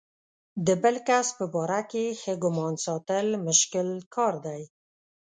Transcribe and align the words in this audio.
د 0.65 0.67
بل 0.83 0.95
کس 1.07 1.27
په 1.37 1.45
باره 1.53 1.81
کې 1.91 2.05
ښه 2.21 2.33
ګمان 2.43 2.73
ساتل 2.85 3.25
مشکل 3.47 3.89
کار 4.15 4.33
دی. 4.45 4.61